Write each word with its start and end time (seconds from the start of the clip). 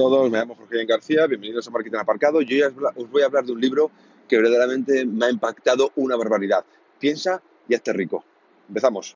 todos, 0.00 0.30
me 0.30 0.38
llamo 0.38 0.54
Jorge 0.54 0.84
García, 0.84 1.26
bienvenidos 1.26 1.66
a 1.66 1.72
Marketing 1.72 1.98
Aparcado. 1.98 2.40
Yo 2.40 2.68
os 2.94 3.10
voy 3.10 3.22
a 3.22 3.24
hablar 3.24 3.44
de 3.44 3.50
un 3.50 3.60
libro 3.60 3.90
que 4.28 4.36
verdaderamente 4.36 5.04
me 5.04 5.26
ha 5.26 5.30
impactado 5.30 5.90
una 5.96 6.14
barbaridad. 6.14 6.64
Piensa 7.00 7.42
y 7.66 7.74
hazte 7.74 7.92
rico. 7.92 8.24
Empezamos. 8.68 9.14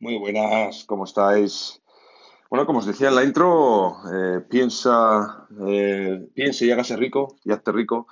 Muy 0.00 0.16
buenas, 0.16 0.84
¿cómo 0.86 1.04
estáis? 1.04 1.82
Bueno, 2.48 2.64
como 2.64 2.78
os 2.78 2.86
decía 2.86 3.08
en 3.08 3.16
la 3.16 3.24
intro, 3.24 3.98
eh, 4.10 4.40
piensa, 4.48 5.46
eh, 5.68 6.26
piensa 6.32 6.64
y 6.64 6.70
hágase 6.70 6.96
rico 6.96 7.36
y 7.44 7.52
hazte 7.52 7.70
rico. 7.70 8.06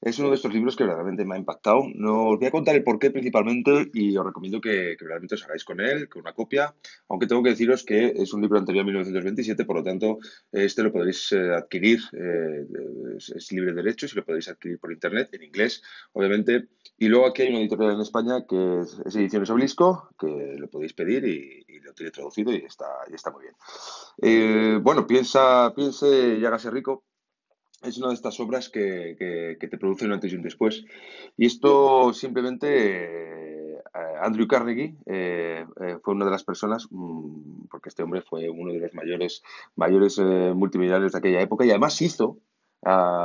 Es 0.00 0.18
uno 0.18 0.28
de 0.28 0.34
estos 0.34 0.52
libros 0.52 0.76
que 0.76 0.84
realmente 0.84 1.24
me 1.24 1.34
ha 1.34 1.38
impactado. 1.38 1.84
No 1.94 2.28
os 2.28 2.38
voy 2.38 2.48
a 2.48 2.50
contar 2.50 2.76
el 2.76 2.84
porqué 2.84 3.10
principalmente 3.10 3.90
y 3.94 4.16
os 4.16 4.26
recomiendo 4.26 4.60
que, 4.60 4.96
realmente 5.00 5.36
os 5.36 5.44
hagáis 5.44 5.64
con 5.64 5.80
él, 5.80 6.08
con 6.08 6.20
una 6.22 6.32
copia, 6.32 6.74
aunque 7.08 7.26
tengo 7.26 7.42
que 7.42 7.50
deciros 7.50 7.82
que 7.82 8.12
es 8.14 8.32
un 8.34 8.42
libro 8.42 8.58
anterior 8.58 8.82
a 8.82 8.86
1927, 8.86 9.64
por 9.64 9.76
lo 9.76 9.82
tanto, 9.82 10.18
este 10.52 10.82
lo 10.82 10.92
podréis 10.92 11.32
eh, 11.32 11.54
adquirir, 11.54 12.00
eh, 12.12 12.66
es, 13.16 13.52
libre 13.52 13.72
de 13.72 13.82
derechos 13.82 14.12
y 14.12 14.16
lo 14.16 14.24
podéis 14.24 14.48
adquirir 14.48 14.78
por 14.78 14.92
internet, 14.92 15.30
en 15.32 15.42
inglés, 15.42 15.82
obviamente. 16.12 16.68
Y 16.98 17.08
luego 17.08 17.26
aquí 17.26 17.42
hay 17.42 17.48
una 17.48 17.60
editorial 17.60 17.94
en 17.94 18.00
España 18.00 18.44
que 18.46 18.80
es, 18.80 19.16
Ediciones 19.16 19.50
Oblisco, 19.50 20.10
que 20.18 20.56
lo 20.58 20.68
podéis 20.68 20.92
pedir 20.92 21.24
y, 21.24 21.64
lo 21.80 21.94
tiene 21.94 22.10
traducido 22.10 22.52
y 22.52 22.56
está, 22.56 22.86
y 23.08 23.14
está 23.14 23.30
muy 23.30 23.42
bien. 23.42 23.54
Eh, 24.20 24.80
bueno, 24.82 25.06
piensa, 25.06 25.72
piense 25.74 26.36
y 26.40 26.44
hágase 26.44 26.68
rico 26.68 27.05
es 27.82 27.98
una 27.98 28.08
de 28.08 28.14
estas 28.14 28.38
obras 28.40 28.68
que, 28.68 29.16
te 29.58 29.78
producen 29.78 30.08
un 30.08 30.14
antes 30.14 30.32
y 30.32 30.36
un 30.36 30.42
después. 30.42 30.84
Y 31.36 31.46
esto 31.46 32.12
simplemente, 32.12 33.74
eh, 33.74 33.78
Andrew 34.20 34.46
Carnegie 34.46 34.96
eh, 35.06 35.64
eh, 35.80 35.98
fue 36.02 36.14
una 36.14 36.24
de 36.24 36.30
las 36.30 36.44
personas, 36.44 36.86
mm, 36.90 37.66
porque 37.70 37.90
este 37.90 38.02
hombre 38.02 38.22
fue 38.22 38.48
uno 38.48 38.72
de 38.72 38.80
los 38.80 38.94
mayores, 38.94 39.42
mayores 39.76 40.18
multimillonarios 40.18 41.12
de 41.12 41.18
aquella 41.18 41.40
época 41.40 41.64
y 41.64 41.70
además 41.70 42.00
hizo 42.00 42.38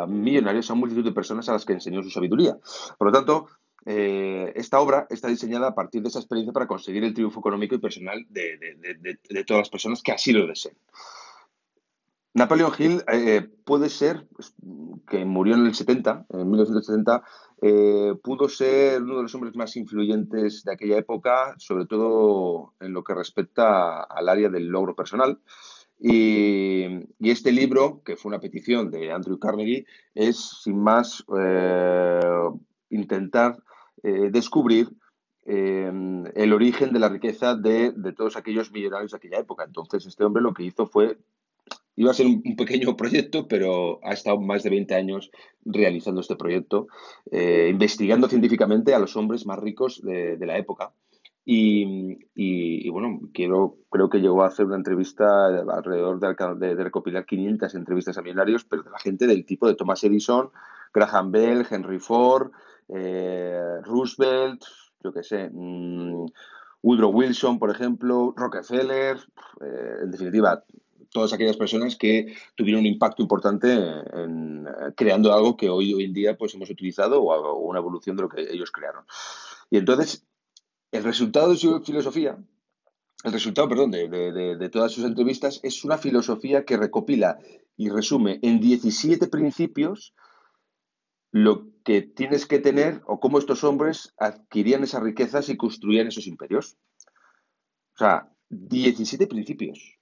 millonarios 0.07 0.71
a 0.71 0.73
multitud 0.73 1.03
de 1.03 1.11
personas 1.11 1.47
a 1.47 1.53
las 1.53 1.65
que 1.65 1.73
enseñó 1.73 2.01
su 2.01 2.09
sabiduría. 2.09 2.57
Por 2.97 3.07
lo 3.07 3.11
tanto, 3.11 3.47
esta 3.85 4.79
obra 4.79 5.05
está 5.09 5.27
diseñada 5.27 5.67
a 5.67 5.75
partir 5.75 6.01
de 6.01 6.07
esa 6.07 6.17
experiencia 6.17 6.51
para 6.51 6.65
conseguir 6.65 7.03
el 7.03 7.13
triunfo 7.13 7.41
económico 7.41 7.75
y 7.75 7.79
personal 7.79 8.25
de, 8.29 8.57
de 9.29 9.43
todas 9.43 9.61
las 9.61 9.69
personas 9.69 10.01
que 10.01 10.13
así 10.13 10.31
lo 10.31 10.47
deseen. 10.47 10.75
Napoleon 12.33 12.71
Hill 12.77 13.03
eh, 13.11 13.49
puede 13.65 13.89
ser, 13.89 14.25
pues, 14.33 14.53
que 15.07 15.25
murió 15.25 15.55
en 15.55 15.65
el 15.65 15.75
70, 15.75 16.27
en 16.29 16.49
1970, 16.49 17.23
eh, 17.61 18.13
pudo 18.23 18.47
ser 18.47 19.01
uno 19.03 19.17
de 19.17 19.23
los 19.23 19.35
hombres 19.35 19.55
más 19.55 19.75
influyentes 19.75 20.63
de 20.63 20.71
aquella 20.71 20.97
época, 20.97 21.55
sobre 21.57 21.85
todo 21.85 22.73
en 22.79 22.93
lo 22.93 23.03
que 23.03 23.15
respecta 23.15 24.01
al 24.03 24.29
área 24.29 24.49
del 24.49 24.67
logro 24.67 24.95
personal. 24.95 25.39
Y, 25.99 26.85
este 27.19 27.51
libro, 27.51 28.01
que 28.03 28.15
fue 28.15 28.29
una 28.29 28.39
petición 28.39 28.89
de 28.89 29.11
Andrew 29.11 29.37
Carnegie, 29.37 29.85
es 30.15 30.37
sin 30.63 30.81
más 30.81 31.23
eh, 31.37 32.19
intentar 32.89 33.61
descubrir 34.03 34.89
el 35.45 36.53
origen 36.53 36.91
de 36.91 36.99
la 36.99 37.09
riqueza 37.09 37.55
de, 37.55 37.91
de, 37.91 38.13
todos 38.13 38.35
aquellos 38.35 38.71
millonarios 38.71 39.11
de 39.11 39.17
aquella 39.17 39.39
época. 39.39 39.63
Entonces, 39.63 40.05
este 40.05 40.23
hombre 40.23 40.41
lo 40.41 40.53
que 40.53 40.63
hizo 40.63 40.87
fue 40.87 41.19
Iba 41.95 42.11
a 42.11 42.13
ser 42.13 42.25
un, 42.25 42.41
pequeño 42.55 42.95
proyecto, 42.97 43.47
pero 43.47 43.99
ha 44.03 44.13
estado 44.13 44.39
más 44.39 44.63
de 44.63 44.69
20 44.69 44.95
años 44.95 45.31
realizando 45.65 46.21
este 46.21 46.35
proyecto, 46.35 46.87
eh, 47.31 47.69
investigando 47.71 48.27
científicamente 48.27 48.93
a 48.93 48.99
los 48.99 49.15
hombres 49.15 49.45
más 49.45 49.59
ricos 49.59 50.01
de, 50.03 50.37
la 50.39 50.57
época. 50.57 50.93
Y, 51.43 52.89
bueno, 52.89 53.19
quiero, 53.33 53.77
creo 53.89 54.09
que 54.09 54.19
llegó 54.19 54.43
a 54.43 54.47
hacer 54.47 54.65
una 54.65 54.75
entrevista 54.75 55.47
alrededor 55.47 56.19
de, 56.19 56.75
de, 56.75 56.83
recopilar 56.83 57.25
500 57.25 57.75
entrevistas 57.75 58.17
a 58.17 58.21
millonarios, 58.21 58.63
pero 58.63 58.83
de 58.83 58.91
la 58.91 58.99
gente 58.99 59.27
del 59.27 59.45
tipo 59.45 59.67
de 59.67 59.75
Thomas 59.75 60.03
Edison, 60.03 60.49
Graham 60.93 61.31
Bell, 61.31 61.65
Henry 61.69 61.99
Ford, 61.99 62.51
eh, 62.89 63.79
Roosevelt, 63.83 64.63
yo 65.03 65.13
qué 65.13 65.23
sé, 65.23 65.49
mm, 65.51 66.25
Woodrow 66.83 67.11
Wilson, 67.11 67.59
por 67.59 67.69
ejemplo, 67.69 68.33
Rockefeller, 68.35 69.17
eh, 69.61 69.95
en 70.03 70.11
definitiva, 70.11 70.63
todas 71.11 71.33
aquellas 71.33 71.57
personas 71.57 71.95
que 71.95 72.35
tuvieron 72.55 72.81
un 72.81 72.87
impacto 72.87 73.21
importante 73.21 73.71
en, 73.73 74.65
eh, 74.67 74.93
creando 74.95 75.33
algo 75.33 75.57
que 75.57 75.69
hoy, 75.69 75.93
hoy 75.93 76.05
en 76.05 76.13
día 76.13 76.37
pues 76.37 76.53
hemos 76.55 76.69
utilizado 76.69 77.21
o, 77.21 77.59
una 77.59 77.79
evolución 77.79 78.15
de 78.15 78.23
lo 78.23 78.29
que 78.29 78.41
ellos 78.41 78.71
crearon. 78.71 79.05
Y 79.69 79.77
entonces, 79.77 80.25
el 80.91 81.03
resultado 81.03 81.51
de 81.51 81.57
su 81.57 81.81
filosofía, 81.81 82.37
el 83.23 83.31
resultado, 83.31 83.69
perdón, 83.69 83.91
de, 83.91 84.07
de, 84.07 84.69
todas 84.69 84.91
sus 84.91 85.03
entrevistas 85.05 85.59
es 85.63 85.83
una 85.83 85.97
filosofía 85.97 86.65
que 86.65 86.77
recopila 86.77 87.37
y 87.77 87.89
resume 87.89 88.39
en 88.41 88.59
17 88.59 89.27
principios 89.27 90.15
lo 91.31 91.67
que 91.83 92.01
tienes 92.01 92.45
que 92.45 92.59
tener 92.59 93.01
o 93.05 93.19
cómo 93.19 93.37
estos 93.37 93.63
hombres 93.63 94.13
adquirían 94.17 94.83
esas 94.83 95.03
riquezas 95.03 95.49
y 95.49 95.57
construían 95.57 96.07
esos 96.07 96.27
imperios. 96.27 96.77
O 97.95 97.99
sea, 97.99 98.33
17 98.49 99.27
principios. 99.27 100.00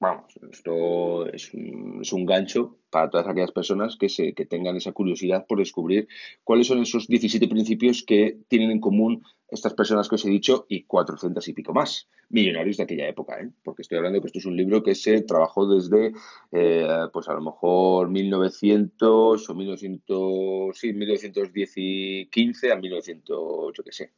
Vamos, 0.00 0.32
esto 0.50 1.26
es 1.26 1.52
un, 1.52 2.24
gancho 2.24 2.78
para 2.88 3.10
todas 3.10 3.28
aquellas 3.28 3.52
personas 3.52 3.98
que, 3.98 4.08
se, 4.08 4.32
que 4.32 4.46
tengan 4.46 4.74
esa 4.76 4.92
curiosidad 4.92 5.44
por 5.46 5.58
descubrir 5.58 6.08
cuáles 6.42 6.68
son 6.68 6.80
esos 6.80 7.06
17 7.06 7.46
principios 7.48 8.02
que 8.02 8.38
tienen 8.48 8.70
en 8.70 8.80
común 8.80 9.22
estas 9.48 9.74
personas 9.74 10.08
que 10.08 10.14
os 10.14 10.24
he 10.24 10.30
dicho 10.30 10.64
y 10.70 10.84
400 10.84 11.46
y 11.46 11.52
pico 11.52 11.74
más 11.74 12.08
millonarios 12.30 12.78
de 12.78 12.84
aquella 12.84 13.08
época, 13.08 13.40
¿eh? 13.42 13.50
porque 13.62 13.82
estoy 13.82 13.98
hablando 13.98 14.22
que 14.22 14.28
esto 14.28 14.38
es 14.38 14.46
un 14.46 14.56
libro 14.56 14.82
que 14.82 14.94
se 14.94 15.20
trabajó 15.20 15.68
desde, 15.68 16.14
eh, 16.50 16.88
pues 17.12 17.28
a 17.28 17.34
lo 17.34 17.42
mejor 17.42 18.08
1900 18.08 19.50
o 19.50 19.54
1900, 19.54 20.78
sí, 20.78 20.94
1915 20.94 22.72
a 22.72 22.76
1900, 22.76 23.72
yo 23.76 23.84
qué 23.84 23.92
sé, 23.92 24.12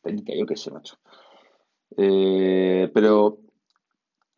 30, 0.00 0.32
yo 0.34 0.46
qué 0.46 0.56
sé, 0.56 0.70
macho. 0.70 0.96
Eh, 1.98 2.90
pero 2.94 3.40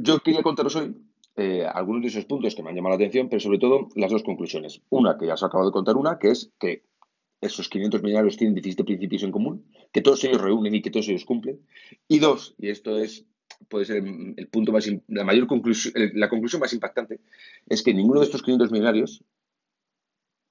yo 0.03 0.21
quería 0.21 0.43
contaros 0.43 0.77
hoy 0.77 0.97
eh, 1.37 1.65
algunos 1.65 2.03
de 2.03 2.09
esos 2.09 2.25
puntos 2.25 2.55
que 2.55 2.63
me 2.63 2.71
han 2.71 2.77
llamado 2.77 2.97
la 2.97 2.97
atención, 2.97 3.29
pero 3.29 3.41
sobre 3.41 3.59
todo 3.59 3.89
las 3.95 4.11
dos 4.11 4.23
conclusiones. 4.23 4.83
Una, 4.91 5.17
que 5.17 5.27
ya 5.27 5.35
os 5.35 5.43
acabo 5.43 5.65
de 5.65 5.73
contar 5.73 5.97
una, 5.97 6.19
que 6.19 6.31
es 6.31 6.53
que 6.59 6.85
esos 7.41 7.69
500 7.69 8.03
millonarios 8.03 8.37
tienen 8.37 8.55
17 8.55 8.85
principios 8.85 9.23
en 9.23 9.31
común, 9.31 9.67
que 9.93 10.03
todos 10.03 10.23
ellos 10.25 10.41
reúnen 10.41 10.75
y 10.75 10.83
que 10.83 10.91
todos 10.91 11.09
ellos 11.09 11.25
cumplen. 11.25 11.61
Y 12.09 12.19
dos, 12.19 12.55
y 12.59 12.69
esto 12.69 12.99
es 12.99 13.27
puede 13.69 13.85
ser 13.85 14.03
el 14.05 14.49
punto 14.49 14.73
más, 14.73 14.91
la 15.09 15.25
mayor 15.25 15.47
conclusión, 15.47 15.93
la 16.15 16.31
conclusión 16.31 16.61
más 16.61 16.73
impactante, 16.73 17.21
es 17.69 17.83
que 17.83 17.93
ninguno 17.93 18.21
de 18.21 18.27
estos 18.27 18.43
500 18.43 18.71
millonarios 18.71 19.23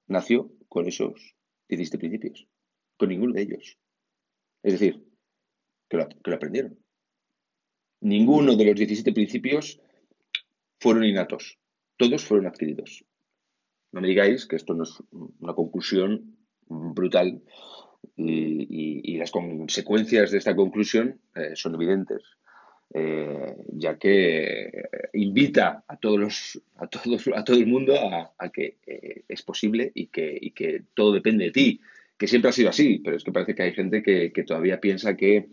nació 0.08 0.52
con 0.68 0.88
esos 0.88 1.36
17 1.70 1.98
principios, 1.98 2.48
con 2.98 3.10
ninguno 3.10 3.34
de 3.34 3.42
ellos. 3.42 3.80
Es 4.62 4.74
decir, 4.74 5.08
que 5.88 5.98
lo 5.98 6.36
aprendieron. 6.36 6.78
Ninguno 8.02 8.56
de 8.56 8.66
los 8.66 8.76
17 8.76 9.12
principios 9.12 9.80
fueron 10.80 11.04
innatos, 11.04 11.58
todos 11.98 12.24
fueron 12.24 12.48
adquiridos. 12.48 13.04
No 13.92 14.02
me 14.02 14.08
digáis 14.08 14.46
que 14.46 14.56
esto 14.56 14.74
no 14.74 14.84
es 14.84 15.04
una 15.12 15.54
conclusión 15.54 16.38
brutal 16.68 17.42
y, 18.16 19.18
las 19.18 19.32
consecuencias 19.32 20.32
de 20.32 20.38
esta 20.38 20.56
conclusión 20.56 21.20
eh, 21.36 21.52
son 21.56 21.76
evidentes, 21.76 22.22
eh, 22.94 23.54
ya 23.74 23.98
que 23.98 24.72
invita 25.14 25.84
a 25.86 25.98
todos 25.98 26.62
a 26.78 26.88
todos, 26.88 27.30
a 27.36 27.44
todo 27.44 27.58
el 27.58 27.68
mundo 27.68 27.96
a, 28.38 28.50
que 28.50 28.78
eh, 28.88 29.24
es 29.28 29.42
posible 29.42 29.92
y 29.94 30.08
que, 30.08 30.84
todo 30.94 31.12
depende 31.12 31.46
de 31.46 31.52
ti, 31.52 31.81
que 32.18 32.28
siempre 32.28 32.50
ha 32.50 32.54
sido 32.54 32.70
así, 32.70 33.02
pero 33.04 33.18
es 33.18 33.26
que 33.26 33.34
parece 33.34 33.56
que 33.56 33.64
hay 33.64 33.74
gente 33.74 34.02
que 34.02 34.44
todavía 34.44 34.80
piensa 34.80 35.18
que 35.18 35.50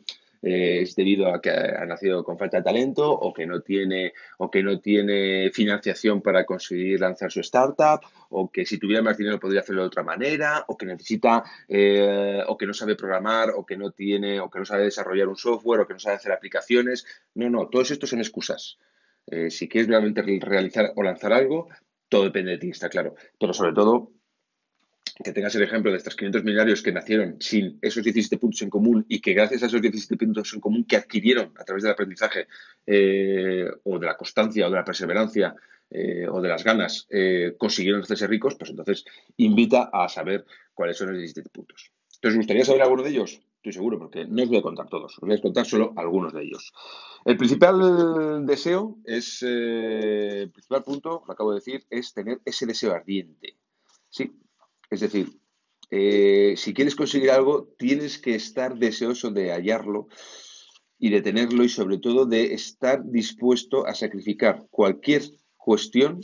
es 0.46 0.94
debido 0.94 1.34
a 1.34 1.40
que 1.40 1.50
ha 1.50 1.84
nacido 1.86 2.22
con 2.22 2.38
falta 2.38 2.58
de 2.58 2.62
talento 2.62 3.10
o 3.10 3.32
que 3.32 3.46
no 3.46 3.62
tiene 3.62 4.12
o 4.38 4.48
que 4.48 4.62
no 4.62 4.78
tiene 4.78 5.50
financiación 5.52 6.22
para 6.22 6.44
conseguir 6.44 7.00
lanzar 7.00 7.32
su 7.32 7.40
startup 7.40 8.00
o 8.30 8.50
que 8.50 8.64
si 8.64 8.78
tuviera 8.78 9.02
más 9.02 9.18
dinero 9.18 9.40
podría 9.40 9.60
hacerlo 9.60 9.82
de 9.82 9.88
otra 9.88 10.04
manera 10.04 10.64
o 10.68 10.76
que 10.76 10.86
necesita 10.86 11.42
eh, 11.68 12.42
o 12.46 12.56
que 12.56 12.66
no 12.66 12.74
sabe 12.74 12.94
programar 12.94 13.50
o 13.50 13.66
que 13.66 13.76
no 13.76 13.90
tiene 13.90 14.38
o 14.38 14.48
que 14.48 14.60
no 14.60 14.64
sabe 14.64 14.84
desarrollar 14.84 15.26
un 15.26 15.36
software 15.36 15.80
o 15.80 15.86
que 15.86 15.94
no 15.94 15.98
sabe 15.98 16.16
hacer 16.16 16.32
aplicaciones. 16.32 17.04
No 17.34 17.50
no 17.50 17.68
todos 17.68 17.90
estos 17.90 18.10
son 18.10 18.20
excusas. 18.20 18.78
Eh, 19.26 19.50
si 19.50 19.68
quieres 19.68 19.88
realmente 19.88 20.22
realizar 20.22 20.92
o 20.94 21.02
lanzar 21.02 21.32
algo 21.32 21.68
todo 22.08 22.24
depende 22.24 22.52
de 22.52 22.58
ti 22.58 22.70
está 22.70 22.88
claro. 22.88 23.14
Pero 23.38 23.52
sobre 23.52 23.72
todo 23.72 24.12
que 25.24 25.32
tengas 25.32 25.54
el 25.54 25.62
ejemplo 25.62 25.90
de 25.90 25.96
estos 25.96 26.14
500 26.14 26.44
millonarios 26.44 26.82
que 26.82 26.92
nacieron 26.92 27.36
sin 27.40 27.78
esos 27.80 28.02
17 28.04 28.38
puntos 28.38 28.62
en 28.62 28.70
común 28.70 29.06
y 29.08 29.20
que 29.20 29.32
gracias 29.32 29.62
a 29.62 29.66
esos 29.66 29.80
17 29.80 30.16
puntos 30.16 30.52
en 30.52 30.60
común 30.60 30.84
que 30.84 30.96
adquirieron 30.96 31.52
a 31.58 31.64
través 31.64 31.82
del 31.82 31.92
aprendizaje 31.92 32.48
eh, 32.86 33.66
o 33.84 33.98
de 33.98 34.06
la 34.06 34.16
constancia 34.16 34.66
o 34.66 34.70
de 34.70 34.76
la 34.76 34.84
perseverancia 34.84 35.54
eh, 35.90 36.26
o 36.28 36.40
de 36.40 36.48
las 36.48 36.64
ganas 36.64 37.06
eh, 37.08 37.54
consiguieron 37.56 38.02
hacerse 38.02 38.26
ricos, 38.26 38.56
pues 38.56 38.70
entonces 38.70 39.04
invita 39.38 39.88
a 39.92 40.08
saber 40.08 40.44
cuáles 40.74 40.98
son 40.98 41.08
los 41.08 41.18
17 41.18 41.48
puntos. 41.48 41.90
¿Te 42.20 42.32
gustaría 42.32 42.64
saber 42.64 42.82
alguno 42.82 43.02
de 43.02 43.10
ellos? 43.10 43.40
estoy 43.56 43.72
seguro, 43.72 43.98
porque 43.98 44.26
no 44.26 44.44
os 44.44 44.48
voy 44.48 44.58
a 44.58 44.62
contar 44.62 44.88
todos, 44.88 45.14
os 45.14 45.20
voy 45.20 45.34
a 45.34 45.40
contar 45.40 45.66
solo 45.66 45.92
algunos 45.96 46.32
de 46.32 46.44
ellos. 46.44 46.72
El 47.24 47.36
principal 47.36 48.46
deseo 48.46 48.98
es, 49.04 49.42
el 49.42 50.50
principal 50.52 50.84
punto, 50.84 51.24
lo 51.26 51.32
acabo 51.32 51.50
de 51.50 51.56
decir, 51.56 51.84
es 51.90 52.14
tener 52.14 52.40
ese 52.44 52.64
deseo 52.64 52.92
ardiente. 52.92 53.56
Sí, 54.08 54.30
es 54.90 55.00
decir, 55.00 55.38
eh, 55.90 56.54
si 56.56 56.74
quieres 56.74 56.96
conseguir 56.96 57.30
algo, 57.30 57.68
tienes 57.78 58.18
que 58.18 58.34
estar 58.34 58.76
deseoso 58.76 59.30
de 59.30 59.52
hallarlo 59.52 60.08
y 60.98 61.10
de 61.10 61.22
tenerlo 61.22 61.62
y 61.62 61.68
sobre 61.68 61.98
todo 61.98 62.26
de 62.26 62.54
estar 62.54 63.04
dispuesto 63.04 63.86
a 63.86 63.94
sacrificar 63.94 64.66
cualquier 64.70 65.22
cuestión 65.56 66.20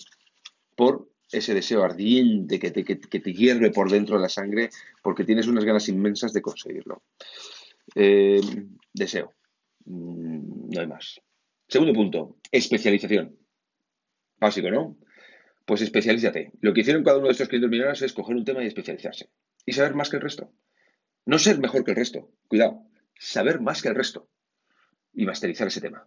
por 0.77 1.09
ese 1.31 1.55
deseo 1.55 1.83
ardiente 1.83 2.59
que 2.59 2.71
te, 2.71 2.85
que, 2.85 2.97
te, 2.97 3.33
hierve 3.33 3.71
por 3.71 3.91
dentro 3.91 4.17
de 4.17 4.23
la 4.23 4.29
sangre 4.29 4.71
porque 5.03 5.25
tienes 5.25 5.47
unas 5.47 5.65
ganas 5.65 5.89
inmensas 5.89 6.33
de 6.33 6.43
conseguirlo. 6.43 7.03
Eh, 7.95 8.41
deseo. 8.93 9.33
Mm, 9.85 10.71
no 10.71 10.81
hay 10.81 10.87
más. 10.87 11.21
Segundo 11.69 11.95
punto, 11.95 12.37
especialización. 12.51 13.37
Básico, 14.39 14.71
¿no? 14.71 14.97
Pues 15.67 15.81
especialízate. 15.83 16.53
Lo 16.61 16.73
que 16.73 16.81
hicieron 16.81 17.05
cada 17.05 17.19
uno 17.19 17.27
de 17.27 17.33
estos 17.33 17.49
500 17.49 17.71
millonarios 17.71 18.03
es 18.03 18.13
coger 18.13 18.37
un 18.37 18.45
tema 18.45 18.63
y 18.63 18.67
especializarse. 18.67 19.31
Y 19.65 19.73
saber 19.73 19.95
más 19.95 20.11
que 20.11 20.17
el 20.17 20.23
resto. 20.23 20.53
No 21.25 21.39
ser 21.39 21.59
mejor 21.59 21.85
que 21.85 21.93
el 21.93 21.97
resto. 21.97 22.31
Cuidado. 22.49 22.83
Saber 23.19 23.61
más 23.61 23.83
que 23.83 23.89
el 23.89 23.95
resto. 23.95 24.29
Y 25.13 25.25
masterizar 25.25 25.69
ese 25.69 25.81
tema. 25.81 26.07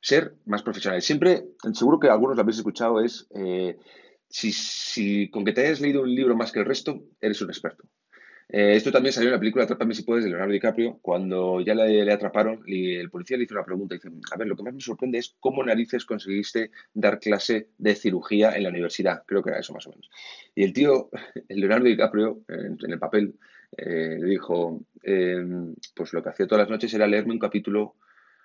Ser 0.00 0.34
más 0.44 0.62
profesional. 0.62 1.00
Siempre, 1.00 1.44
seguro 1.72 1.98
que 1.98 2.08
algunos 2.08 2.36
lo 2.36 2.42
habéis 2.42 2.58
escuchado, 2.58 3.00
es 3.00 3.26
eh, 3.34 3.78
si, 4.28 4.52
si 4.52 5.30
con 5.30 5.44
que 5.44 5.52
te 5.52 5.62
hayas 5.66 5.80
leído 5.80 6.02
un 6.02 6.14
libro 6.14 6.36
más 6.36 6.52
que 6.52 6.58
el 6.58 6.66
resto, 6.66 7.02
eres 7.20 7.40
un 7.40 7.48
experto. 7.48 7.84
Eh, 8.48 8.76
esto 8.76 8.92
también 8.92 9.12
salió 9.12 9.28
en 9.28 9.34
la 9.34 9.40
película 9.40 9.64
Atrápame 9.64 9.92
si 9.92 10.04
puedes 10.04 10.24
de 10.24 10.30
Leonardo 10.30 10.52
DiCaprio, 10.52 10.98
cuando 11.02 11.60
ya 11.60 11.74
le, 11.74 12.12
atraparon 12.12 12.62
y 12.64 12.94
el 12.94 13.10
policía 13.10 13.36
le 13.36 13.44
hizo 13.44 13.54
una 13.54 13.64
pregunta 13.64 13.96
dice, 13.96 14.08
a 14.30 14.36
ver, 14.36 14.46
lo 14.46 14.56
que 14.56 14.62
más 14.62 14.74
me 14.74 14.80
sorprende 14.80 15.18
es 15.18 15.34
cómo 15.40 15.64
narices 15.64 16.04
conseguiste 16.04 16.70
dar 16.94 17.18
clase 17.18 17.70
de 17.76 17.96
cirugía 17.96 18.56
en 18.56 18.62
la 18.62 18.68
universidad, 18.68 19.24
creo 19.26 19.42
que 19.42 19.50
era 19.50 19.58
eso 19.58 19.72
más 19.72 19.86
o 19.88 19.90
menos. 19.90 20.08
Y 20.54 20.62
el 20.62 20.72
tío, 20.72 21.10
el 21.48 21.60
Leonardo 21.60 21.86
DiCaprio, 21.86 22.42
en, 22.48 22.78
el 22.80 22.98
papel, 23.00 23.34
eh, 23.76 24.16
le 24.20 24.26
dijo, 24.26 24.80
em, 25.02 25.74
pues 25.94 26.12
lo 26.12 26.22
que 26.22 26.28
hacía 26.28 26.46
todas 26.46 26.62
las 26.62 26.70
noches 26.70 26.94
era 26.94 27.06
leerme 27.08 27.32
un 27.32 27.40
capítulo, 27.40 27.96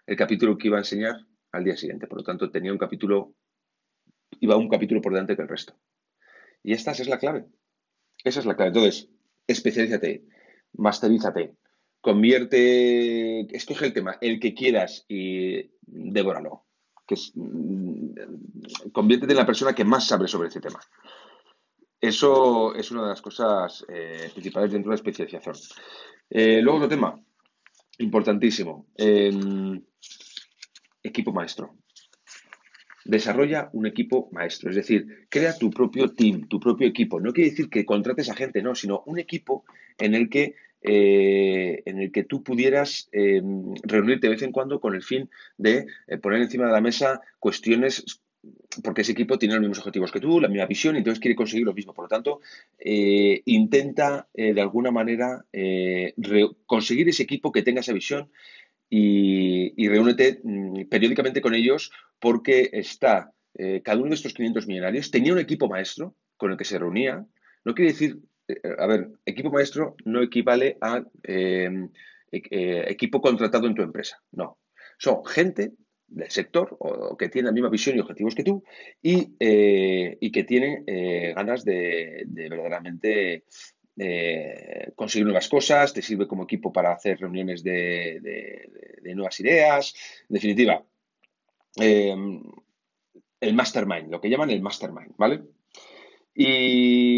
el 0.08 0.16
capítulo 0.16 0.58
que 0.58 0.68
iba 0.68 0.78
a 0.78 0.82
enseñar 0.82 1.16
al 1.52 1.64
día 1.64 1.78
siguiente, 1.78 2.08
por 2.08 2.18
lo 2.20 2.24
tanto 2.24 2.50
tenía 2.50 2.72
un 2.72 2.80
capítulo, 2.80 3.36
iba 4.40 4.58
un 4.58 4.70
capítulo 4.70 5.00
por 5.00 5.14
delante 5.14 5.36
que 5.36 5.44
el 5.44 5.48
resto. 5.48 5.76
Y 6.64 6.74
esta 6.74 6.92
es 6.92 7.08
la 7.08 7.20
clave. 7.20 7.46
Esa 8.24 8.40
es 8.40 8.46
la 8.46 8.56
clave. 8.56 8.70
Entonces, 8.70 9.10
especialízate, 9.52 10.24
masterízate, 10.74 11.56
convierte, 12.02 13.42
escoge 13.56 13.88
el 13.88 13.94
tema, 13.94 14.18
el 14.22 14.40
que 14.40 14.54
quieras 14.54 15.06
y 15.08 15.72
devóralo. 15.82 16.66
Mm, 17.36 18.14
conviértete 18.92 19.34
en 19.34 19.38
la 19.38 19.46
persona 19.46 19.74
que 19.74 19.84
más 19.84 20.08
sabe 20.08 20.28
sobre 20.28 20.48
ese 20.48 20.62
tema. 20.62 20.80
Eso 22.00 22.74
es 22.74 22.90
una 22.92 23.04
de 23.04 23.10
las 23.10 23.22
cosas 23.22 23.86
eh, 23.88 24.30
principales 24.34 24.72
dentro 24.72 24.90
de 24.90 24.96
la 24.96 25.00
especialización. 25.00 25.56
Eh, 26.30 26.62
luego 26.62 26.78
otro 26.78 26.90
tema, 26.90 27.20
importantísimo, 28.00 28.88
equipo 31.04 31.32
maestro. 31.32 31.76
Desarrolla 33.06 33.70
un 33.74 33.88
equipo 33.88 34.30
maestro, 34.32 34.70
es 34.70 34.76
decir, 34.76 35.26
crea 35.30 35.58
tu 35.58 35.70
propio 35.70 36.10
team, 36.10 36.48
tu 36.48 36.60
propio 36.60 36.88
equipo. 36.88 37.20
No 37.20 37.34
quiere 37.34 37.50
decir 37.50 37.70
que 37.70 37.86
contrates 37.86 38.30
a 38.30 38.36
gente, 38.36 38.62
no, 38.62 38.76
sino 38.76 39.04
un 39.06 39.20
equipo 39.20 39.66
en 39.98 40.14
el 40.16 40.30
que, 40.30 40.56
eh, 40.82 41.82
en 41.86 42.00
el 42.00 42.12
que 42.12 42.24
tú 42.24 42.44
pudieras 42.44 43.10
em, 43.12 43.74
reunirte 43.84 44.28
de 44.28 44.34
vez 44.34 44.42
en 44.44 44.52
cuando 44.52 44.80
con 44.80 44.96
el 44.96 45.04
fin 45.04 45.30
de 45.58 45.88
eh, 46.08 46.18
poner 46.18 46.42
encima 46.42 46.66
de 46.68 46.72
la 46.72 46.82
mesa 46.82 47.22
cuestiones 47.40 48.22
porque 48.84 49.02
ese 49.02 49.12
equipo 49.12 49.38
tiene 49.38 49.54
los 49.54 49.62
mismos 49.62 49.80
objetivos 49.80 50.12
que 50.12 50.20
tú, 50.20 50.40
la 50.40 50.48
misma 50.48 50.66
visión, 50.66 50.96
y 50.96 51.00
entonces 51.00 51.20
quiere 51.20 51.36
conseguir 51.36 51.66
lo 51.66 51.76
mismo. 51.76 51.94
Por 51.94 52.06
lo 52.06 52.10
tanto, 52.10 52.40
eh, 52.80 53.40
intenta 53.46 54.28
de 54.34 54.60
alguna 54.60 54.90
manera 54.90 55.46
conseguir 56.66 57.08
ese 57.08 57.22
equipo 57.22 57.52
que 57.52 57.62
tenga 57.62 57.82
esa 57.82 57.94
visión 57.94 58.32
y, 58.94 59.74
y 59.82 59.88
reúnete 59.88 60.42
mm, 60.44 60.90
periódicamente 60.90 61.42
con 61.42 61.56
ellos 61.56 61.92
porque 62.20 62.70
está, 62.74 63.32
eh, 63.58 63.82
cada 63.84 64.00
uno 64.00 64.10
de 64.10 64.16
estos 64.16 64.34
500 64.34 64.68
millonarios 64.68 65.10
tenía 65.10 65.32
un 65.32 65.40
equipo 65.40 65.70
maestro 65.70 66.16
con 66.36 66.52
el 66.52 66.58
que 66.58 66.66
se 66.66 66.78
reunía. 66.78 67.26
No 67.64 67.74
quiere 67.74 67.94
decir, 67.94 68.20
eh, 68.50 68.60
a 68.78 68.86
ver, 68.88 69.10
equipo 69.26 69.50
maestro 69.50 69.96
no 70.04 70.22
equivale 70.22 70.78
a 70.82 71.04
em, 71.24 71.90
e, 72.32 72.92
equipo 72.92 73.22
contratado 73.22 73.66
en 73.66 73.76
tu 73.76 73.82
empresa, 73.82 74.22
no. 74.34 74.60
Son 74.98 75.24
gente 75.26 75.72
del 76.08 76.30
sector 76.30 76.76
o 76.80 77.16
que 77.16 77.30
tiene 77.30 77.48
la 77.48 77.54
misma 77.54 77.70
visión 77.70 77.96
y 77.96 78.02
objetivos 78.02 78.36
que 78.36 78.44
tú 78.44 78.62
y, 79.02 79.36
eh, 79.40 80.18
y 80.20 80.32
que 80.34 80.44
tienen 80.44 80.84
ganas 81.34 81.64
de, 81.64 82.24
de 82.28 82.50
verdaderamente 82.50 83.46
eh, 84.04 84.94
conseguir 84.96 85.26
nuevas 85.26 85.48
cosas, 85.48 85.94
te 85.94 86.02
sirve 86.02 86.28
como 86.28 86.46
equipo 86.46 86.74
para 86.74 86.92
hacer 86.92 87.20
reuniones 87.20 87.64
de, 87.64 89.00
nuevas 89.14 89.40
ideas. 89.40 89.94
En 90.28 90.34
definitiva, 90.34 90.84
eh, 91.80 92.16
el 93.40 93.54
mastermind, 93.54 94.10
lo 94.10 94.20
que 94.20 94.30
llaman 94.30 94.50
el 94.50 94.64
mastermind, 94.64 95.14
¿vale? 95.18 95.44
Y 96.34 97.12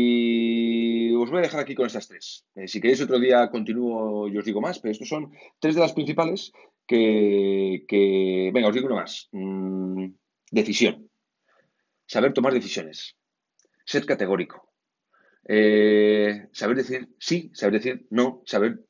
os 1.14 1.30
voy 1.30 1.40
a 1.40 1.44
dejar 1.44 1.62
aquí 1.62 1.74
con 1.74 1.86
estas 1.86 2.10
tres. 2.10 2.46
Eh, 2.54 2.68
si 2.68 2.82
queréis 2.82 3.02
otro 3.02 3.18
día 3.18 3.50
continúo 3.50 4.28
y 4.28 4.38
os 4.38 4.44
digo 4.44 4.60
más, 4.60 4.80
pero 4.80 4.92
estos 4.92 5.08
son 5.08 5.32
tres 5.60 5.76
de 5.76 5.82
las 5.82 5.94
principales 5.94 6.52
que, 6.86 8.52
venga, 8.54 8.68
os 8.68 8.76
digo 8.76 8.88
uno 8.88 8.96
más. 8.96 9.30
Mm, 9.32 10.08
decisión. 10.52 11.10
Saber 12.06 12.34
tomar 12.34 12.54
decisiones. 12.54 13.16
Ser 13.86 14.06
categórico. 14.06 14.73
Eh, 15.46 16.48
saber 16.52 16.78
decir 16.78 17.10
sí, 17.20 17.52
saber 17.54 17.74
decir 17.74 18.08
no, 18.10 18.42
saber, 18.46 18.86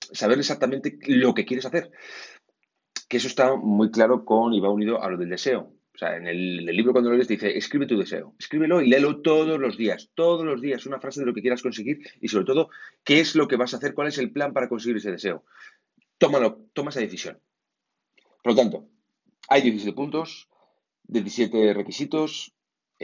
saber 0.00 0.38
exactamente 0.38 0.98
lo 1.06 1.34
que 1.34 1.44
quieres 1.44 1.66
hacer. 1.66 1.90
Que 3.08 3.18
eso 3.18 3.28
está 3.28 3.56
muy 3.56 3.90
claro 3.90 4.24
con 4.24 4.54
y 4.54 4.60
va 4.60 4.70
unido 4.70 5.02
a 5.02 5.10
lo 5.10 5.16
del 5.16 5.30
deseo. 5.30 5.74
O 5.94 5.98
sea, 5.98 6.16
en 6.16 6.26
el, 6.26 6.66
libro 6.66 6.92
cuando 6.92 7.10
lo 7.10 7.16
lees 7.16 7.28
dice, 7.28 7.56
escribe 7.56 7.86
tu 7.86 7.96
deseo, 7.96 8.34
escríbelo 8.36 8.80
y 8.80 8.88
léelo 8.88 9.22
todos 9.22 9.60
los 9.60 9.76
días, 9.76 10.10
todos 10.14 10.44
los 10.44 10.60
días, 10.60 10.86
una 10.86 10.98
frase 10.98 11.20
de 11.20 11.26
lo 11.26 11.32
que 11.32 11.40
quieras 11.40 11.62
conseguir 11.62 12.00
y 12.20 12.26
sobre 12.26 12.44
todo, 12.44 12.68
qué 13.04 13.20
es 13.20 13.36
lo 13.36 13.46
que 13.46 13.54
vas 13.54 13.74
a 13.74 13.76
hacer, 13.76 13.94
cuál 13.94 14.08
es 14.08 14.18
el 14.18 14.32
plan 14.32 14.52
para 14.52 14.68
conseguir 14.68 14.96
ese 14.96 15.12
deseo. 15.12 15.44
Tómalo, 16.18 16.66
toma 16.72 16.90
esa 16.90 16.98
decisión. 16.98 17.38
Por 18.42 18.54
lo 18.54 18.56
tanto, 18.56 18.88
hay 19.48 19.62
17 19.62 19.94
puntos, 19.94 20.48
17 21.04 21.74
requisitos, 21.74 22.52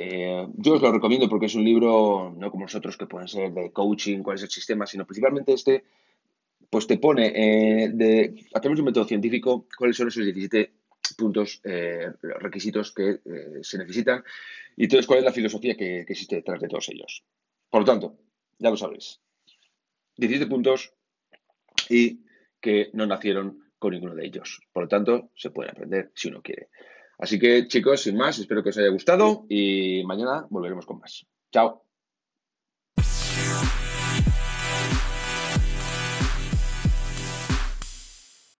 eh, 0.02 0.46
yo 0.56 0.74
os 0.74 0.82
lo 0.82 0.92
recomiendo 0.92 1.28
porque 1.28 1.46
es 1.46 1.54
un 1.54 1.64
libro, 1.64 2.34
no 2.36 2.50
como 2.50 2.64
nosotros 2.64 2.96
que 2.96 3.06
pueden 3.06 3.28
ser 3.28 3.52
de 3.52 3.72
coaching, 3.72 4.22
cuál 4.22 4.36
es 4.36 4.42
el 4.42 4.50
sistema, 4.50 4.86
sino 4.86 5.04
principalmente 5.04 5.52
este, 5.52 5.84
pues 6.70 6.86
te 6.86 6.98
pone 6.98 7.32
eh, 7.34 7.90
de, 7.92 8.46
a 8.54 8.60
través 8.60 8.76
de 8.76 8.82
un 8.82 8.86
método 8.86 9.04
científico 9.04 9.66
cuáles 9.76 9.96
son 9.96 10.08
esos 10.08 10.24
17 10.24 10.72
puntos, 11.16 11.60
eh, 11.64 12.12
requisitos 12.22 12.92
que 12.92 13.20
se 13.62 13.78
necesitan 13.78 14.22
y 14.76 14.84
entonces 14.84 15.06
cuál 15.06 15.18
es 15.18 15.24
la 15.24 15.32
filosofía 15.32 15.76
que, 15.76 16.04
que, 16.06 16.12
existe 16.12 16.36
detrás 16.36 16.60
de 16.60 16.68
todos 16.68 16.88
ellos. 16.88 17.24
Por 17.68 17.82
lo 17.82 17.86
tanto, 17.86 18.16
ya 18.58 18.70
lo 18.70 18.76
sabéis, 18.76 19.20
17 20.16 20.48
puntos 20.48 20.94
y 21.88 22.20
que 22.60 22.90
no 22.92 23.06
nacieron 23.06 23.70
con 23.78 23.92
ninguno 23.92 24.14
de 24.14 24.26
ellos. 24.26 24.60
Por 24.72 24.84
lo 24.84 24.88
tanto, 24.88 25.30
se 25.34 25.50
puede 25.50 25.70
aprender 25.70 26.12
si 26.14 26.28
uno 26.28 26.42
quiere. 26.42 26.68
Así 27.20 27.38
que 27.38 27.68
chicos, 27.68 28.02
sin 28.02 28.16
más, 28.16 28.38
espero 28.38 28.62
que 28.62 28.70
os 28.70 28.78
haya 28.78 28.88
gustado 28.88 29.44
y 29.48 30.02
mañana 30.04 30.46
volveremos 30.48 30.86
con 30.86 30.98
más. 30.98 31.26
Chao. 31.52 31.84